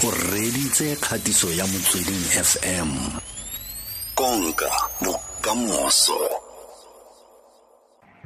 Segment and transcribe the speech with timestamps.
[0.00, 2.90] o reditse kgatiso ya motsweding fm
[4.14, 4.70] konka
[5.04, 6.16] bokamoso.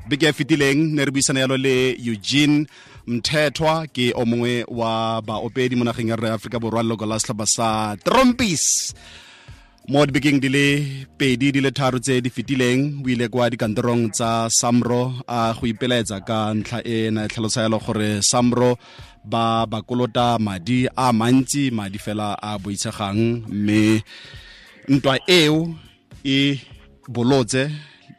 [0.09, 2.67] Beke e fetileng ne re buisana yalo le eugene
[3.07, 7.47] mthethwa ke o mongwe wa baopedi mo nageng ya rre aforika borwa leloko la setlhopha
[7.47, 8.95] sa trompis
[9.89, 10.67] mo dibekeng di le
[11.19, 15.67] pedi di le tharo tse di fetileng o ile kwa dikantorong tsa samro a go
[15.67, 18.79] ipelaetsa ka ntlha e na e tlhalosa yalo gore samro
[19.25, 24.03] ba ba kolota madi a mantsi madi fela a boitsegang mme
[24.89, 25.75] ntwa eo
[26.25, 26.61] e
[27.09, 27.63] bolotse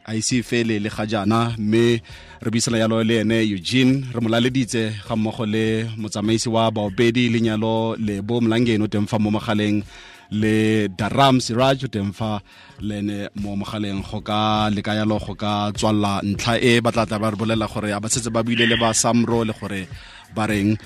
[0.06, 1.54] a ise fele le ga jaana.
[1.58, 2.00] Mme
[2.40, 4.06] re buisana yalo le ene eugene.
[4.14, 9.18] Re mo laleditse ga mmogo le motsamaisi wa baopedi lenyalo lebo molangeno o teng fa
[9.18, 9.82] mo mogaleng
[10.30, 12.40] le daram siraj o teng fa
[12.80, 17.06] le ene mo mogaleng go ka leka yalo go ka tswalela ntlha e ba tla
[17.06, 19.88] tla ba re bolela gore a ba setse ba buile le ba samro le gore
[20.34, 20.76] ba reng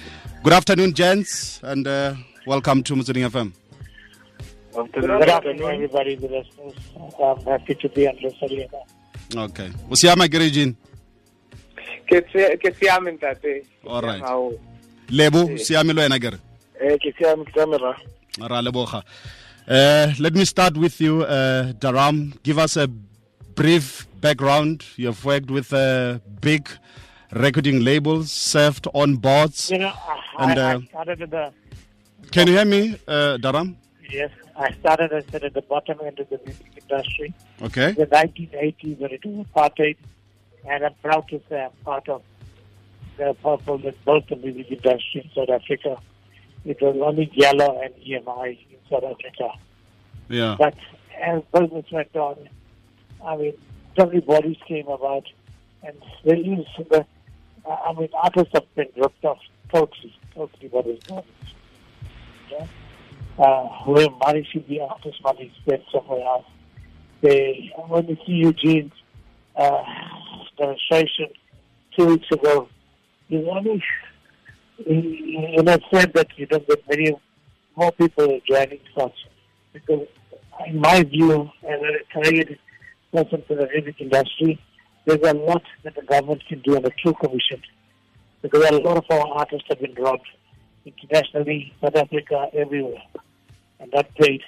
[0.43, 2.15] good afternoon gents and uh,
[2.47, 3.53] welcome to motsweding fm
[4.71, 6.15] Good afternoon, everybody.
[6.15, 6.79] The listeners.
[7.19, 8.35] I'm happy to be on this
[9.37, 10.75] okay o siama ke
[12.79, 13.65] siame ntate.
[13.87, 14.23] All right.
[15.11, 16.39] Lebo siame lo wena gere.
[16.81, 17.95] Eh ke siame ke ra
[18.39, 19.03] leboga
[19.69, 22.33] uh, let me start with you uh, dharam.
[22.43, 22.89] Give us a
[23.55, 24.85] brief background.
[24.97, 26.69] You have worked with uh, big
[27.33, 29.93] recording labels served on boards You know,
[30.39, 31.53] I, And, I, uh, I started at the
[32.33, 33.77] can you hear me uh, dharam?
[34.11, 37.33] Yes, I started I said at the bottom end of the music industry.
[37.63, 37.93] okay.
[37.93, 39.97] The 1980s when it was apartheid,
[40.69, 42.23] and I'm proud to say I'm part of
[43.17, 46.01] the purple that built the music industry in South Africa.
[46.65, 49.53] It was only Gallo and EMI in South Africa.
[50.29, 50.75] yeah But
[51.21, 52.49] as business went on,
[53.25, 53.55] I mean,
[53.97, 55.25] different bodies came about,
[55.83, 57.07] and there is, the,
[57.67, 59.39] I mean, artists have been ripped off
[59.73, 61.27] totally, totally by this government.
[62.51, 62.67] Yeah?
[63.39, 66.47] Uh, where money should be artist money spent somewhere else.
[67.23, 68.93] They, when you see Eugene's
[69.57, 69.83] uh,
[70.59, 71.29] demonstration
[71.97, 72.69] two weeks ago,
[73.29, 73.83] you only,
[74.87, 77.15] you know, said that you don't get many
[77.77, 79.13] more people joining us
[79.73, 80.07] because
[80.67, 82.59] in my view, as a retired
[83.13, 84.61] person from the music industry,
[85.07, 87.63] there's a lot that the government can do on the True Commission.
[88.43, 90.29] Because a lot of our artists have been robbed
[90.85, 93.03] internationally, South Africa, everywhere.
[93.79, 94.43] And that place,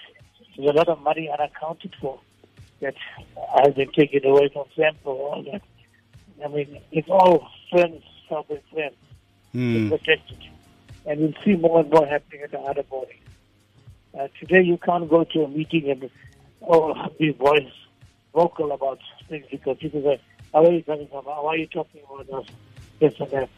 [0.57, 2.21] there's a lot of money unaccounted for
[2.81, 2.95] that
[3.65, 5.63] has been taken away from them for all that.
[6.45, 8.97] I mean, it's all friends, helping friends,
[9.53, 9.89] Hmm.
[9.89, 10.39] protected.
[11.05, 13.21] And we'll see more and more happening at the other body.
[14.19, 16.11] Uh, today you can't go to a meeting and
[16.67, 17.73] oh, be voice
[18.35, 20.21] vocal about things because people say,
[20.53, 21.25] "How are you coming from?
[21.25, 22.47] Why are you talking about us?"
[22.99, 23.49] This and that.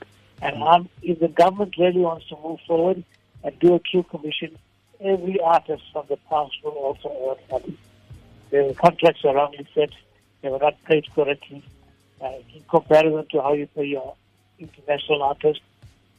[0.42, 3.04] And um, if the government really wants to move forward
[3.42, 4.56] and do a true commission,
[5.00, 7.78] every artist from the past will also earn money.
[8.50, 9.90] The contracts are wrongly set;
[10.42, 11.62] they were not paid correctly
[12.20, 14.14] uh, in comparison to how you pay your
[14.58, 15.62] international artists,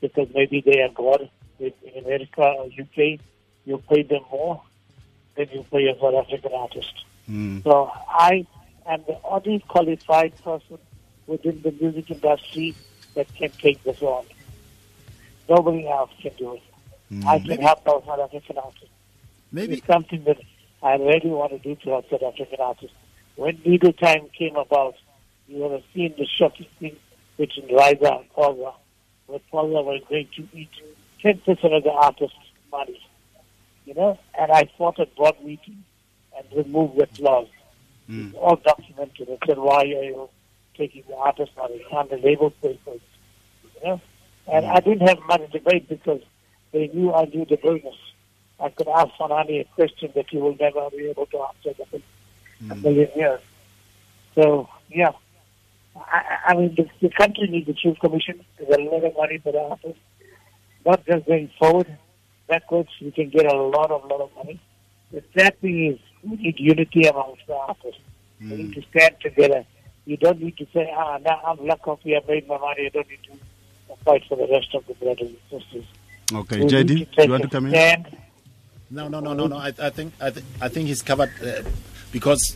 [0.02, 1.30] because maybe they are God
[1.60, 3.20] in in America or UK
[3.66, 4.62] you pay them more
[5.36, 6.94] than you pay a South African artist.
[7.26, 7.60] Hmm.
[7.62, 8.46] So I
[8.88, 10.78] am the only qualified person
[11.28, 12.76] within the music industry
[13.16, 14.26] that can take this on.
[15.50, 16.62] Nobody else can do it.
[17.26, 18.90] I can help our South African artists.
[19.52, 20.38] Maybe It's something that
[20.82, 22.96] I really want to do to our South African artists.
[23.36, 24.96] When Needle Time came about,
[25.48, 26.96] you would have seen the shocking thing
[27.38, 28.74] between RISA and Paula,
[29.28, 30.70] where Paula was going to eat
[31.24, 32.36] 10% of the artist's
[32.72, 33.00] money.
[33.86, 35.84] You know, and I fought at board meeting
[36.36, 37.48] and removed that clause.
[38.10, 38.30] Mm.
[38.30, 39.30] It's all documented.
[39.30, 40.30] I said, why are you
[40.76, 41.86] taking the artist money?
[41.90, 42.70] Can't the label for?
[42.70, 43.00] You
[43.84, 44.02] know?
[44.52, 46.22] And I didn't have much debate because
[46.72, 47.96] they knew I knew the business.
[48.60, 51.84] I could ask Fanani a question that he will never be able to answer
[52.62, 53.42] in a million years.
[54.34, 55.12] So, yeah.
[55.96, 58.44] I, I mean, the, the country needs a chief commission.
[58.58, 60.00] There's a lot of money for the artists.
[60.86, 61.98] Not just going forward,
[62.48, 64.60] backwards, we can get a lot of, lot of money.
[65.12, 68.02] The sad thing is, we need unity amongst the artists.
[68.40, 69.66] We need to stand together.
[70.06, 72.86] You don't need to say, ah, now I'm lucky off, I made my money.
[72.86, 75.86] I don't need to fight for the rest of the brothers and sisters.
[76.34, 78.18] okay We jd need you want to come in stand.
[78.92, 79.58] no, no, no, no, no.
[79.58, 81.64] I, I think I, th- I think he's covered uh,
[82.12, 82.56] because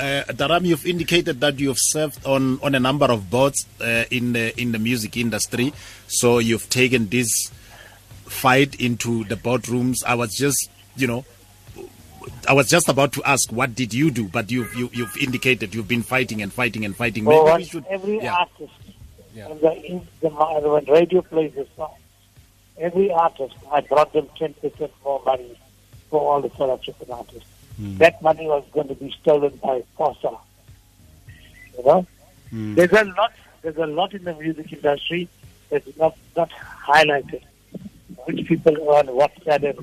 [0.00, 4.32] uh, Dharam, you've indicated that you've served on, on a number of boards uh, in
[4.32, 5.72] the in the music industry.
[6.08, 7.30] So you've taken this
[8.26, 10.04] fight into the boardrooms.
[10.04, 11.24] I was just, you know,
[12.48, 14.28] I was just about to ask, what did you do?
[14.28, 17.24] But you've you, you've indicated you've been fighting and fighting and fighting.
[17.24, 18.34] Maybe should, every yeah.
[18.34, 18.72] artist,
[19.34, 19.48] Yeah.
[19.48, 20.28] when, the, the,
[20.68, 21.94] when radio plays a song,
[22.78, 25.58] every artist, I brought them 10% more money
[26.10, 27.48] for all the South African artists.
[27.82, 27.96] Hmm.
[27.96, 30.36] That money was going to be stolen by POSA.
[31.76, 32.06] You know?
[32.50, 32.74] Hmm.
[32.76, 33.32] There's a lot,
[33.62, 35.28] there's a lot in the music industry
[35.68, 37.42] that's not, not highlighted.
[38.24, 39.74] Which people earn, what salary.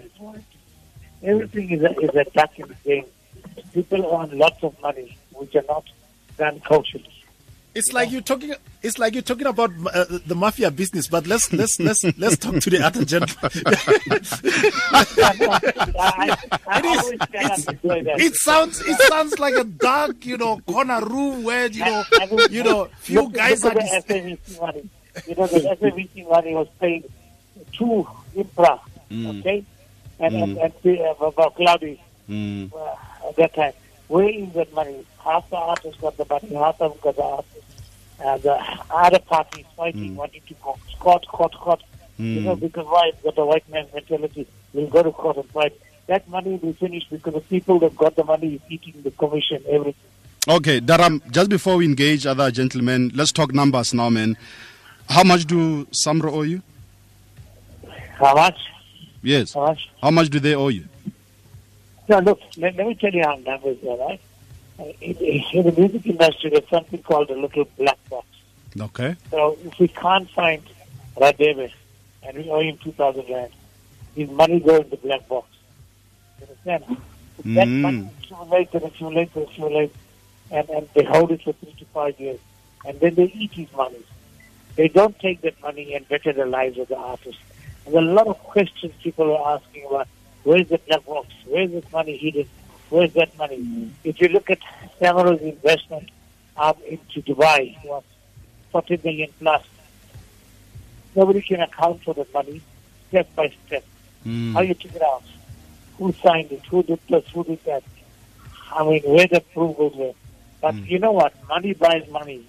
[1.21, 3.05] Everything is a, is a duck in the game.
[3.73, 5.83] People earn lots of money, which are not
[6.37, 7.11] done kosherly.
[7.79, 8.53] It's like you're talking.
[8.83, 11.07] It's like you're talking about uh, the mafia business.
[11.07, 13.51] But let's let's let's let's talk to the other gentleman.
[14.91, 16.37] I,
[16.67, 18.19] I It is- always cannot enjoy that.
[18.19, 22.03] it sounds it sounds like a dark, you know, corner room where you know,
[22.49, 23.79] you know, few look, guys look are.
[23.79, 24.89] at Dis- the SABC money.
[25.27, 27.09] You know, the SABC money was paid
[27.77, 28.79] to Impra,
[29.39, 29.63] okay?
[30.19, 32.71] And, and, and the, uh, about Cloudy Mm.
[32.75, 33.73] uh, at that time.
[34.07, 35.03] Where is that money?
[35.23, 37.68] Half the artists got the money, half of them got the artists.
[38.23, 41.81] Uh, the other parties fighting, wanting to go court, court, court.
[42.17, 43.11] You know, because why?
[43.23, 44.45] Got the white man's mentality.
[44.73, 45.73] We'll go to court and fight.
[46.07, 49.11] That money will be finished because the people that got the money is eating the
[49.11, 49.95] commission, everything.
[50.47, 54.35] Okay, Dharam, just before we engage other gentlemen, let's talk numbers now, man.
[55.07, 56.61] How much do Samro owe you?
[58.15, 58.57] How much?
[59.21, 59.53] Yes.
[59.53, 59.89] How much?
[60.01, 60.85] How much do they owe you?
[62.09, 64.19] No, look, let, let me tell you how numbers are, right?
[64.79, 68.25] In, the music industry, there's something called a little black box.
[68.79, 69.15] Okay.
[69.29, 70.61] So if we can't find
[71.17, 71.71] Radebe
[72.23, 73.51] and we owe him 2,000 rand,
[74.15, 75.47] his money goes in the black box.
[76.39, 76.97] You understand?
[77.39, 77.81] If that Mm.
[77.81, 79.95] money accumulates and accumulates and accumulates,
[80.51, 82.39] and, and they hold it for three to five years,
[82.85, 83.99] and then they eat his money.
[84.75, 87.41] They don't take that money and better the lives of the artists.
[87.83, 90.07] There's a lot of questions people are asking about,
[90.43, 91.27] where's the black box?
[91.45, 92.47] Where's this money hidden?
[92.89, 93.91] Where's that money?
[94.03, 94.59] If you look at
[94.99, 96.09] Samro's investment
[96.57, 98.03] um, into Dubai, it was
[98.71, 99.63] 40 million plus.
[101.15, 102.61] Nobody can account for the money
[103.09, 103.83] step by step.
[104.25, 104.53] Mm.
[104.53, 105.23] How you took it out?
[105.97, 106.65] Who signed it?
[106.67, 107.25] Who did this?
[107.33, 107.83] Who did that?
[108.71, 110.13] I mean, where the approvals were.
[110.61, 111.33] But you know what?
[111.47, 112.45] Money buys money.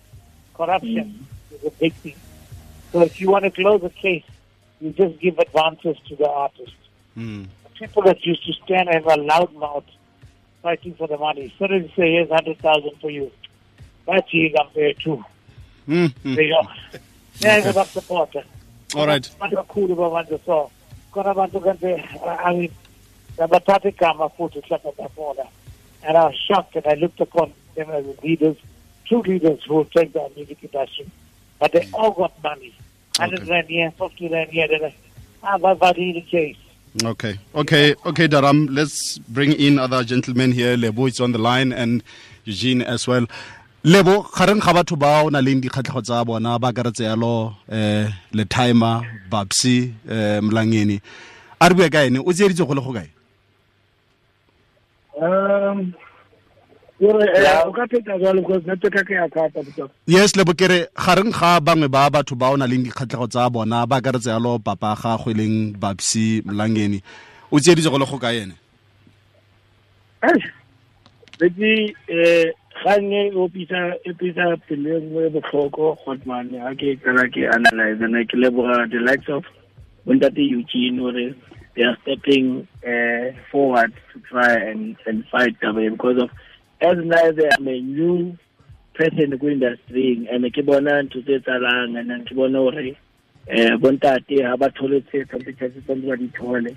[0.55, 2.17] Corruption is a big thing.
[2.93, 4.25] So if you want to close a case,
[4.81, 6.73] you just give advances to the artist.
[7.17, 7.47] Mm.
[7.75, 9.85] People that used to stand and have a loud mouth
[10.63, 11.53] fighting for the money.
[11.59, 13.31] So they say, here's 100,000 for you.
[14.07, 15.25] That's you, I'm there too.
[15.89, 16.13] Mm.
[16.23, 16.99] There you go.
[17.41, 18.35] There's enough support.
[18.95, 19.23] All right.
[19.41, 20.71] kakhulu babantu so
[21.13, 21.95] khona abantu kanti
[22.27, 22.71] I mean
[23.39, 25.47] nabathatha igama futhi mhlawumbe bafuna
[26.03, 28.57] and I was shocked and I looked upon them as leaders
[29.07, 31.09] true leaders who take the music industry
[31.61, 32.75] but they all got money
[33.19, 33.51] 100 Okay.
[33.53, 34.93] rand here 50 rand here
[35.45, 36.57] ah but but in the case
[37.05, 37.39] Okay.
[37.55, 37.95] Okay.
[38.05, 38.69] Okay, Dharam.
[38.71, 40.77] Let's bring in other gentlemen here.
[40.77, 42.03] Lebo is on the line and
[42.45, 43.27] Eugene as well.
[43.83, 47.57] Lebo, gareng ga batho na leng dikgatlhego tsa bona ba akaretse yalo
[48.51, 49.01] timer
[49.31, 51.01] babsi eh mlangeni
[51.59, 53.09] a re bue ka ene o tsieditse go le go kae
[55.21, 55.95] Um,
[60.07, 63.87] yes le bokere gareng ga bangwe ba batho ba o na leng dikgatlhego tsa bona
[63.87, 67.01] ba akaretse yalo papa ga go leng babsi mlangeni.
[67.51, 68.55] O tsieditse go le go ka ene
[71.41, 72.53] betse
[72.85, 78.05] um o pisa e pisa pele nngwe e botlhoko gotman ga ke kala ke analyze
[78.09, 79.45] ne ke leboga the likes of
[80.07, 81.35] bontate Eugene ore
[81.75, 86.31] they are stepping uh, forward to try and, and fight Taba because of
[86.81, 88.37] as now they am a new
[88.95, 92.97] person ko industry and ke bona ntho tse tsalang and ke bona gore
[93.51, 95.25] um bontate ga ba something tse
[95.69, 96.77] tse ba di thole.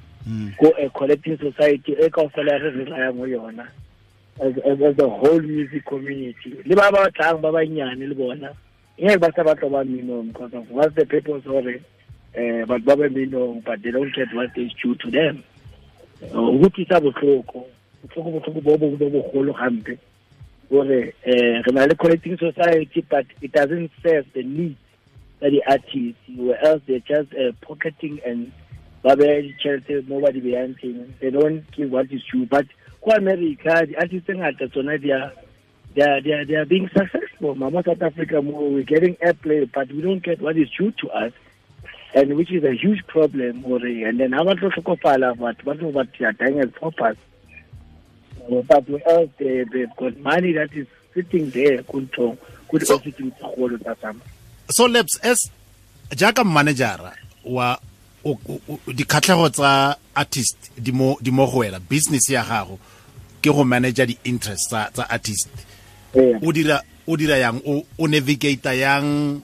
[0.60, 3.68] Ko a collecting society e kaofela re re raya mo yona
[4.42, 6.58] as, the whole music community.
[6.66, 8.54] Le ba ba tlang ba banyane le bona
[9.00, 11.82] ngeke ba sa batla ba minong because of what's the purpose it
[12.36, 15.44] eh but ba ba minong but they don't get what is due to them.
[16.22, 17.68] Ukuthi sa botlhoko
[18.04, 19.98] botlhoko bo bo bo bogolo gampe.
[20.70, 24.78] Gore eh re na le collecting society but it doesn't serve the needs
[25.40, 26.22] tsa di-artists.
[26.40, 28.52] Or else they're just uh, pocketing and
[29.04, 30.42] ba beya ditšhelete mo ba di
[31.20, 32.46] they don't give what is due.
[32.46, 32.68] But
[33.02, 35.12] ko america di-artist tse ngata tsona di
[35.96, 37.56] they are, they are, they are being successful.
[37.56, 41.32] Mama south africa we're getting airplay but we don't get what is due to us.
[42.16, 46.60] And which is a huge problem and then batho ba tlo ba they are dying
[46.60, 47.18] as paupers
[48.50, 52.38] But else they, they've got money that is sitting there kunto
[52.70, 54.14] ko So- di-officing tse kgolo tsa
[54.70, 55.38] so labs as
[56.16, 57.14] jaaka manager
[57.46, 57.78] wa
[58.88, 62.80] dikgatlhego tsa artist di mo di mo go wela business ya gago
[63.42, 65.50] ke go manage di-interest tsa tsa artist.
[66.16, 67.60] O dira o dira yang?
[67.66, 69.42] O navigator navigate yang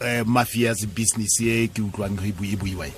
[0.00, 2.92] um mafias business e ke utlwang e bui- e buiwa e?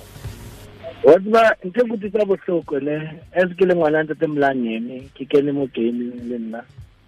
[1.03, 2.95] Wa tseba ntho ke tsa bohloko ne
[3.33, 6.61] as ke le ngwana ntate molangene ke kene mo gaming le nna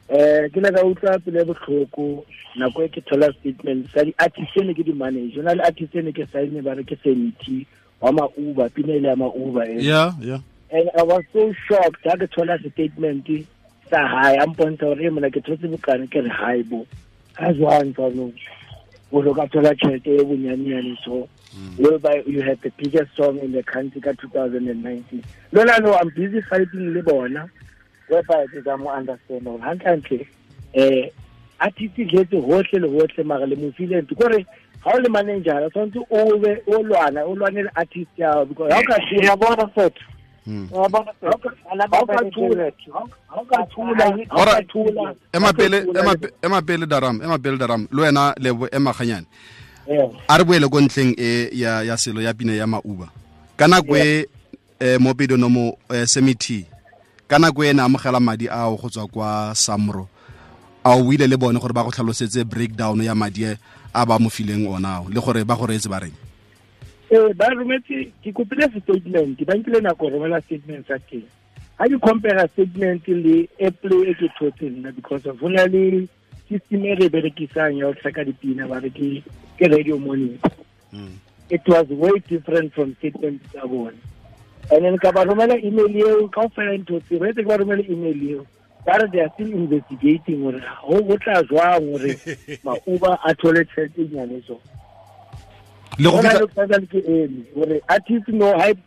[0.09, 4.73] eh ke la ka utlwa pele bohloko nako e ke thola statement sa di-artist ne
[4.73, 7.65] ke di-manage na le artist ne ke saine ba re ke seventy
[8.01, 9.85] wa ma-uber pina ile ya ma-uber e.
[9.85, 10.41] Yeah yeah.
[10.73, 13.29] And I was so shocked ha ke thola statement
[13.89, 16.85] sa hae a mpontsha hore mona ke thotse bokane ke re hae bo.
[17.37, 18.33] A jwang tsanong
[19.13, 21.29] o lo ka thola tjhelete e bonyanenyane so
[21.77, 26.41] whereby you had the biggest song in the country ka 2019 lona no I'm busy
[26.41, 27.47] fighting le bona.
[28.09, 30.25] Whereby ke ka mo understand hore hantlentle
[30.75, 31.09] um
[31.59, 34.45] artist jetse gotlhe le gotlhe mara le mofilent kore
[34.83, 38.79] ga o le manager o tshwanetse o lwana o lwane le artist yao because ga
[38.79, 39.69] o ka bona
[40.47, 40.67] Mm.
[40.73, 43.01] ya bona fet ala ha o ba ka ba thula ha
[43.39, 44.67] o ka thula ha o ka Alright.
[44.67, 48.91] thula ema pele ema pe- ema pele dharam ema pele dharam le wena le ema
[48.93, 49.25] ganyane
[49.87, 53.07] yeah a re boele ko ntlheng e ya ya selo ya pina ya mauba
[53.57, 54.27] ka nako e
[54.79, 56.65] eh, mo pedonomo eh, semiti
[57.27, 60.07] ka nako e ne amogela madi ao go tswa kwa samro
[60.83, 63.57] a o buile le bone gore ba go tlhalosetse breakdown ya madi e
[63.93, 66.11] a ba mo fileng onao le gore ba go reetse ba reng
[67.13, 71.27] eh ba rometse ke kopile statement ba nkile nako romela statement sa teng.
[71.77, 76.07] Ha ke compare statement le airplay e ke thotse nna because of ho na le
[76.49, 80.51] system e re e berekisang ya ho tracker dipina ba re ke radio monitor
[81.49, 83.97] it was way different from statement tsa bona.
[84.71, 87.57] And then ka ba romela email eo ka ofela ntho tse ba etse ke ba
[87.57, 88.45] romela email eo.
[88.85, 92.15] Ba re they are still investigating gore ho ho tla jwang gore
[92.65, 94.59] mauba a thole tšhelete e nyane so
[95.99, 98.79] le go go na fitlha le puzzle ke ene gore artist no hype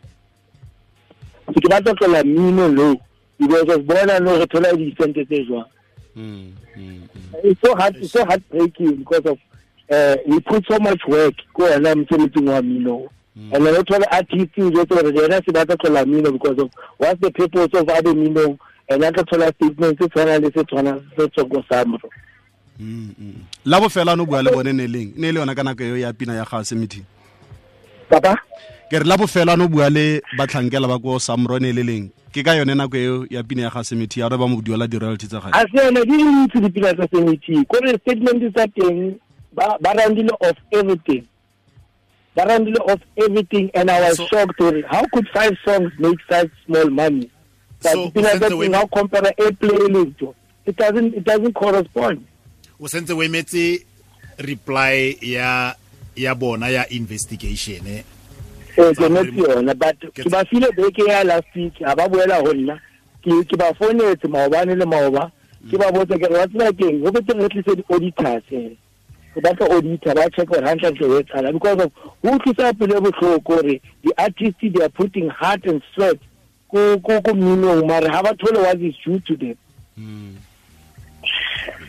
[1.53, 2.95] ke ke batla tlola mmino lo
[3.39, 5.65] because of bona no re thola di-cente tse jwang
[6.17, 7.35] Mm, mm, mm.
[7.43, 9.37] it's so hard it's so heartbreaking because of
[9.91, 14.05] uh, he put so much work ko wena mosebetsing wa mmino and then o thola
[14.11, 17.87] artist o jetse gore yena se batla tlola mmino because of what's the purpose of
[17.89, 18.57] abe mmino
[18.89, 22.11] and a tla thola statement se tshwana le se tshwana se tswa ko samro Mm,
[22.11, 22.26] mm.
[23.65, 25.13] La bofela no bua le bone ne leng?
[25.17, 27.03] Ne e le yona ka nako eo ya pina ya ga meeting.
[28.09, 28.35] Papa?
[28.89, 32.09] Ke re la bofela no bua le batlhankela ba ko samro ne e le leng.
[32.31, 34.87] Ke ka yone nako eo ya pina ya ga semithi ya re ba mo duela
[34.87, 35.51] di-royalty tsa gae.
[35.53, 39.17] A se yone di ntse dipina tsa semiti kore statement tsa teng
[39.53, 41.25] ba randile of everything.
[42.35, 46.19] Ba randile of everything and i was So- shocked gore how could five songs make
[46.29, 47.31] such small money?
[47.81, 50.33] But So, dipina tsa teng how compare airplay le
[50.67, 52.21] it doesn't it doesn't correspond
[52.79, 53.85] o sentse o emetse
[54.37, 55.75] reply ya
[56.15, 58.03] ya bona ya investigation eh?
[58.77, 62.53] eh ke yona but Ke- ba file beke ya last week ha ba boela ho
[62.53, 62.79] nna.
[63.23, 65.31] Ke ke ba fonetse maobane le maoba.
[65.69, 67.01] Ke ba botsa ke re wa tsena keng?
[67.01, 68.69] Go betse re tlise di-auditors eh?
[69.33, 71.91] Ke batla auditor ba check gore hantlentle ho tsala because of
[72.21, 76.17] who utlwisa pele botlhoko gore di-artist they are putting heart and sweat
[76.69, 79.57] ko ko ko mminong mara ha ba thole what is due to them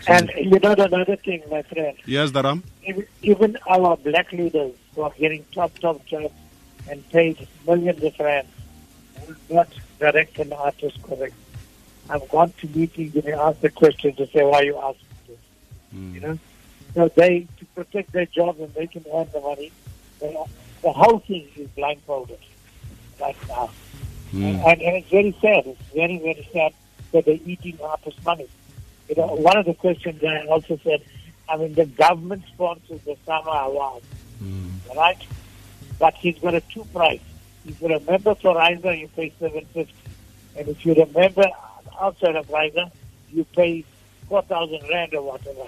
[0.06, 5.02] And you know another thing, my friend, yes dharam even, even our black leaders who
[5.02, 6.34] are getting top, top jobs
[6.90, 8.50] and paid millions of rands
[9.26, 9.68] will not
[9.98, 11.34] direct an artist correct.
[12.10, 15.06] I've gone to meetings and they ask the question to say, why are you asking
[15.28, 15.38] this?
[15.92, 16.14] Hmm.
[16.14, 16.38] You know?
[16.94, 19.70] So they, to protect their jobs and they can earn the money,
[20.20, 20.32] they,
[20.82, 22.38] the whole thing is blindfolded
[23.20, 23.70] right now.
[24.32, 25.66] And, and, and it's very sad.
[25.66, 26.72] It's very, very sad
[27.12, 28.46] that they're eating artists' money.
[29.08, 31.02] You know, one of the questions I also said,
[31.48, 34.02] I mean, the government sponsors the SAMA Award,
[34.42, 34.96] mm.
[34.96, 35.20] right?
[35.98, 37.20] But he's got a two price.
[37.66, 39.94] If you're a member for RISA, you pay seven fifty,
[40.56, 41.46] and if you're a member
[42.00, 42.90] outside of RISA,
[43.32, 43.84] you pay
[44.28, 45.64] four thousand rand or whatever.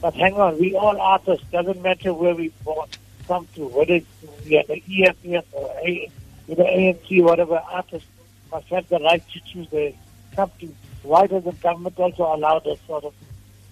[0.00, 1.46] But hang on, we all artists.
[1.52, 2.88] Doesn't matter where we born,
[3.28, 4.06] come to, whether it's
[4.44, 6.10] the EFF or A,
[6.48, 8.08] you know, ANC, whatever artists
[8.50, 9.92] must have the right to choose their
[10.34, 10.74] company.
[11.02, 13.14] Why doesn't government also allow that sort of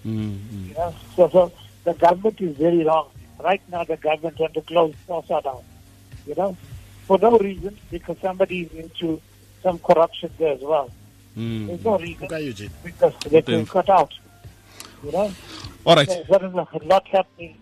[0.03, 0.93] you know?
[1.15, 1.51] So, so
[1.83, 3.09] the government is very wrong.
[3.43, 5.63] Right now, the government want to close SOSA down,
[6.27, 6.55] you know,
[7.07, 9.19] for no reason, because somebody is into
[9.63, 10.89] some corruption there as well.
[11.35, 12.69] There's no reason, Okay, Eugene.
[12.83, 14.13] because they've been cut out,
[15.03, 15.31] you know.
[15.85, 17.55] all right So there is a lot happening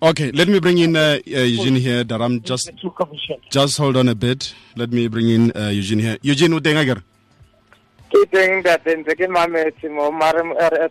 [0.00, 3.40] okay let me bring in uh, uh, eugene here dharam just with the two commissions.
[3.50, 6.78] just hold on a bit let me bring in uh, eugene here eugene o teng
[6.78, 7.02] a kere
[8.08, 10.40] ke teng ntate ntse ke mametse mo mare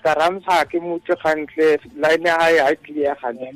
[0.04, 3.50] ka ramsa ke mutse gantle line ya ha e clear gantle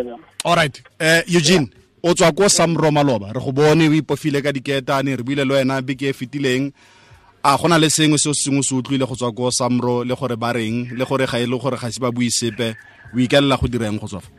[0.00, 0.16] e na.
[0.44, 1.68] alright uh, eugene
[2.04, 5.54] o tswa ko samro maloba re go bone o ipofile ka diketane re buile le
[5.54, 6.72] wena beke e fetileng
[7.42, 10.36] a gona le sengwe se o sengwe se utlwile go tswa ko samro le gore
[10.36, 12.76] ba reng le gore ga e le gore ga se ba bui sepe
[13.14, 14.30] o ikelela go direng go tswa fa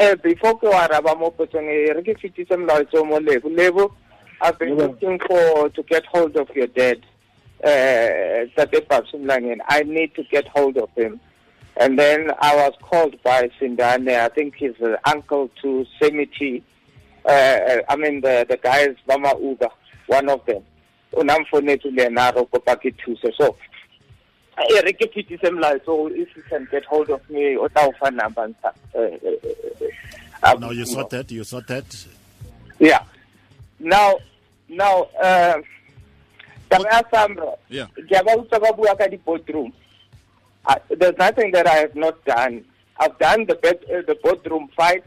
[0.00, 3.92] eh before ke wa raba mo potsong e re ke fitise molaetso mo lebo lebo
[4.40, 7.00] i've been looking for to get hold of your dad
[7.64, 9.10] uh Tate Babs
[9.68, 11.20] i need to get hold of him.
[11.76, 14.08] And then i was called by Sindane.
[14.08, 16.62] I think he's the uncle to Semiti.
[17.24, 19.70] Uh i mean the the guys Mama Uga
[20.06, 20.62] one of them.
[21.12, 23.32] Unamfonetse le yena ro kopa ke thuse.
[23.36, 23.56] So
[24.70, 25.06] e re ke
[25.50, 29.18] molaetso if you can get hold of me o tla o fa number ntsha eh,
[29.24, 29.86] eh, eh,
[30.44, 31.84] eh, Now you sorted, you sorted.
[32.78, 33.02] yeah.
[33.80, 34.18] Now
[34.78, 34.94] now
[35.28, 35.58] uh
[36.70, 37.86] taba ya Sandra Yeah.
[37.96, 39.72] ke a ba utlwa ba bua ka di boardroom
[40.90, 42.64] there's nothing that I have not done.
[43.00, 45.04] I've done the bed, uh, the boardroom fight.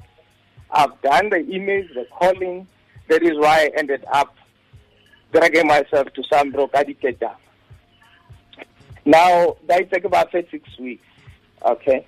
[0.71, 2.65] I've done the emails the calling.
[3.09, 4.33] That is why I ended up
[5.33, 6.81] dragging myself to Samro ka
[9.03, 11.05] now they take about six weeks
[11.65, 12.05] okay?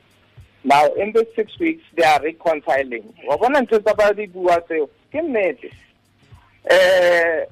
[0.63, 3.13] Now in the six weeks they are reconciling.
[3.25, 5.71] Wa bona ntho tsa ba di bua tseo ke nnete
[6.69, 7.45] eh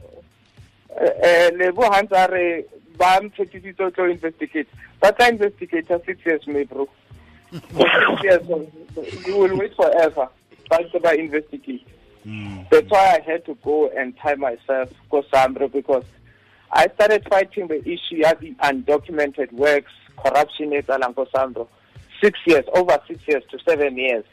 [1.00, 2.66] eh lebo ha ntse a re
[2.98, 4.68] ba tlo investigate.
[5.00, 6.88] Ba tla investigate six years me bro.
[8.24, 8.48] Years
[9.26, 10.30] you will wait forever.
[10.70, 11.86] Ntse ba investigate.
[12.70, 16.06] That's why I had to go and tie myself go Samro because
[16.72, 21.68] I started fighting the issue of the undocumented works, corruption at Samro.
[22.22, 24.24] Six years, over six years to seven years.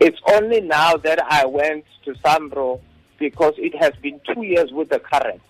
[0.00, 2.80] It's only now that I went to Samro
[3.18, 5.40] because it has been two years with the current.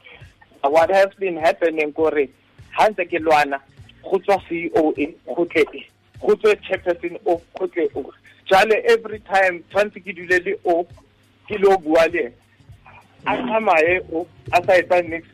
[0.63, 2.29] What has been happening, Kore,
[2.71, 3.61] Hansa Kilwana,
[4.05, 5.15] Khutwa CEO, in
[6.21, 8.13] go tswe chairperson o go tle o.
[8.49, 9.65] Jale every time
[10.15, 10.87] dule le o
[11.49, 12.33] ke lo bua le ena
[13.27, 15.27] a tsamaye o a sa etsa nix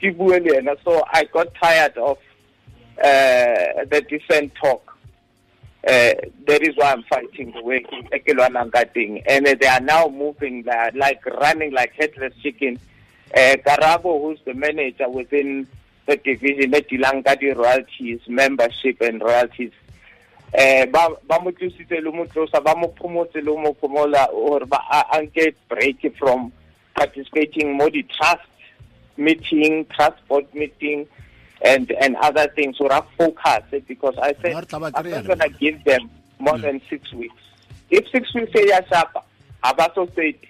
[0.00, 2.18] ke bue le ena so i got tired of
[2.98, 4.91] uh, the decent talk
[5.88, 6.12] uh,
[6.46, 10.08] that is why I'm fighting the way ke lwanang ka teng and they are now
[10.08, 12.78] moving like, like running like headless chicken.
[13.34, 13.56] Uh,
[14.20, 15.66] who's the manager within
[16.06, 16.70] the division
[17.24, 19.72] ka royalties membership and royalties
[20.52, 21.08] eh ba
[22.76, 24.60] mo phomola or
[25.68, 26.52] break from
[26.94, 28.44] participating mo di trust
[29.16, 29.86] meeting
[30.28, 31.06] board meeting
[31.64, 35.82] and and other things or I focus because I said I'm not going to give
[35.84, 36.62] them more hmm.
[36.62, 37.42] than 6 weeks
[37.90, 39.22] if 6 weeks e ya shapa
[39.62, 40.48] abaso state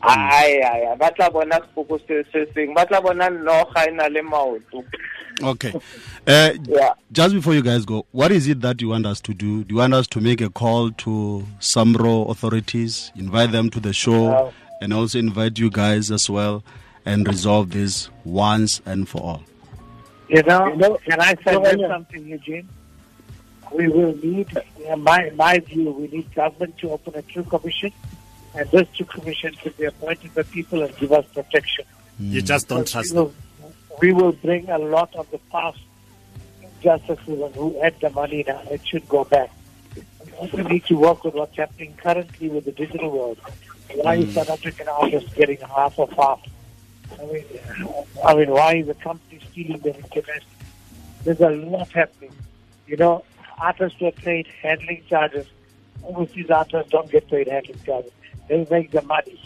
[0.00, 0.08] hmm.
[0.08, 4.08] ai ai ba tla bona sefoko se se seng ba tla bona noga e na
[4.08, 4.84] le maoto
[5.42, 5.72] Okay.
[6.26, 6.92] Uh, Yeah.
[7.10, 9.64] Just before you guys go, what is it that you want us to do?
[9.64, 13.94] Do you want us to make a call to Samro authorities, invite them to the
[13.94, 14.52] show, No.
[14.82, 16.62] and also invite you guys as well,
[17.06, 19.42] and resolve this once and for all?
[20.28, 21.88] You know, You know, can I so, suggest yeah.
[21.88, 22.68] something, Eugene?
[23.72, 24.48] We will need,
[24.86, 27.92] in my, my view, we need government to open a true commission,
[28.54, 31.84] and this true commission should be appointed by people and give us protection.
[32.18, 32.46] You hmm.
[32.46, 33.34] just don't Because trust we will,
[34.00, 35.78] we will bring a lot of the past
[36.62, 38.60] injustices and who had the money now.
[38.70, 39.50] It should go back.
[39.96, 43.38] We also need to work with what's happening currently with the digital world.
[43.94, 44.32] Why is hmm.
[44.32, 46.40] South African artists getting half of half?
[47.12, 47.44] I mean,
[48.24, 50.42] I mean, why is the company stealing their internet?
[51.24, 52.32] There's a lot happening.
[52.86, 53.24] You know,
[53.58, 55.46] artists were paid handling charges.
[56.04, 58.12] Overseas artists don't get paid handling charges.
[58.48, 59.40] They make the money.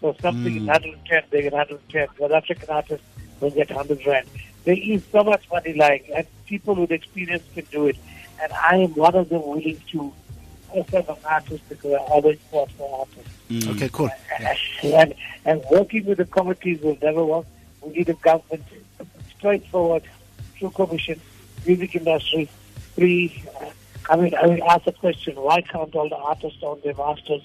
[0.00, 0.68] So something is hmm.
[0.68, 2.08] 110, they get 110.
[2.18, 3.06] South African artists
[3.40, 4.28] will get 100 rand.
[4.64, 7.96] There is so much money lying, and people with experience can do it.
[8.42, 10.12] And I am one of them willing to
[10.70, 13.68] also as an artist because I always fought for artists.
[13.68, 14.10] Okay, cool.
[14.82, 17.46] And, and working with the committees will never work.
[17.82, 18.64] We need a government
[19.38, 20.02] straightforward,
[20.58, 21.20] true commission,
[21.66, 22.48] music industry,
[22.94, 23.42] free.
[23.60, 23.66] uh,
[24.08, 27.42] I mean, I mean, ask the question: Why can't all the artists own their masters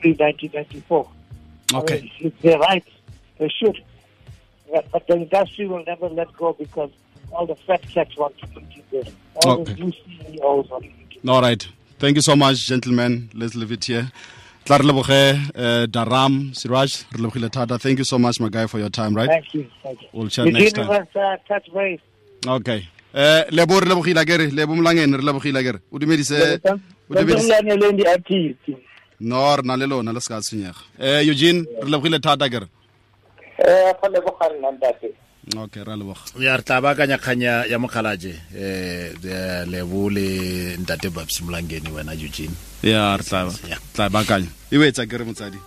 [0.00, 1.08] pre 1994?
[1.74, 1.98] Okay.
[1.98, 2.84] I mean, it's their right.
[3.38, 3.82] They should.
[4.72, 6.90] But, but the industry will never let go because
[7.32, 9.08] all the fat cats want to keep this.
[9.36, 9.74] All Okay.
[9.74, 11.66] the new CEOs want to keep All right.
[11.98, 13.30] Thank you so much, gentlemen.
[13.34, 14.10] Let's leave it here.
[14.64, 17.78] Tla re leboge, uh, Dharam, Siraj, re lebogile thata.
[17.78, 19.28] Thank you so much, my guy, for your time, right?
[19.28, 19.66] Thank you.
[19.82, 20.08] Thank you.
[20.12, 20.86] We'll chat The next time.
[20.88, 22.00] universe, uh, touch base.
[22.46, 22.86] Okay.
[23.14, 25.80] Eh lebo re lebogile akere, lebo mlangeni re lebogile akere.
[25.92, 26.60] O dumedise
[27.08, 28.76] o dumedise le di-artist
[29.20, 30.74] No, re na le lona le se ka tshwenyega.
[30.98, 32.68] Eh Eugene, re lebogile thata akere.
[33.58, 35.14] eh go leboga nna ntate
[35.54, 36.18] Okay, ra leboga.
[36.42, 39.14] ya re tla baakanya kganya ya ya mokgalaje eh
[39.70, 42.50] lebo le ntate babsimolangeni wena eugene
[42.82, 44.48] Ya re tla baakanya.
[44.70, 45.58] E wetsa kere motsadi.